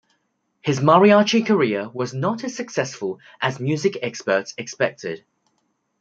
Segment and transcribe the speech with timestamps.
[0.63, 5.23] His mariachi career was not as successful as music experts expected.